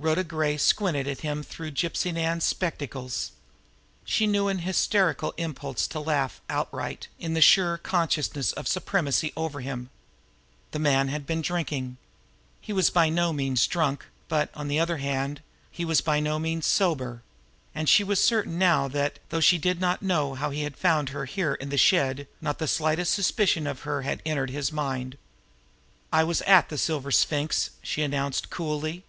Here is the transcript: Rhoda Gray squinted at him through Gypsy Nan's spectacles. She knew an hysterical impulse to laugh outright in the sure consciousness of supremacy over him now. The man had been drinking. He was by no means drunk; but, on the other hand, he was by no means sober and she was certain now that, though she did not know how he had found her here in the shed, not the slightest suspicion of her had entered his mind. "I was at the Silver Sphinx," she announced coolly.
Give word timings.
Rhoda 0.00 0.24
Gray 0.24 0.56
squinted 0.56 1.06
at 1.06 1.20
him 1.20 1.42
through 1.42 1.72
Gypsy 1.72 2.12
Nan's 2.12 2.42
spectacles. 2.42 3.32
She 4.04 4.26
knew 4.26 4.48
an 4.48 4.60
hysterical 4.60 5.32
impulse 5.36 5.86
to 5.88 6.00
laugh 6.00 6.40
outright 6.48 7.06
in 7.20 7.34
the 7.34 7.42
sure 7.42 7.76
consciousness 7.78 8.50
of 8.52 8.66
supremacy 8.66 9.32
over 9.36 9.60
him 9.60 9.82
now. 9.84 9.88
The 10.72 10.78
man 10.80 11.08
had 11.08 11.26
been 11.26 11.42
drinking. 11.42 11.98
He 12.60 12.72
was 12.72 12.88
by 12.90 13.10
no 13.10 13.32
means 13.32 13.66
drunk; 13.66 14.06
but, 14.26 14.48
on 14.54 14.68
the 14.68 14.80
other 14.80 14.96
hand, 14.96 15.40
he 15.70 15.84
was 15.84 16.00
by 16.00 16.18
no 16.18 16.38
means 16.40 16.66
sober 16.66 17.22
and 17.74 17.86
she 17.88 18.02
was 18.02 18.24
certain 18.24 18.58
now 18.58 18.88
that, 18.88 19.18
though 19.28 19.38
she 19.38 19.58
did 19.58 19.80
not 19.80 20.02
know 20.02 20.34
how 20.34 20.50
he 20.50 20.62
had 20.62 20.78
found 20.78 21.10
her 21.10 21.26
here 21.26 21.54
in 21.54 21.68
the 21.68 21.78
shed, 21.78 22.26
not 22.40 22.58
the 22.58 22.66
slightest 22.66 23.12
suspicion 23.12 23.66
of 23.68 23.82
her 23.82 24.02
had 24.02 24.22
entered 24.24 24.50
his 24.50 24.72
mind. 24.72 25.16
"I 26.10 26.24
was 26.24 26.40
at 26.42 26.70
the 26.70 26.78
Silver 26.78 27.12
Sphinx," 27.12 27.70
she 27.82 28.02
announced 28.02 28.48
coolly. 28.50 29.04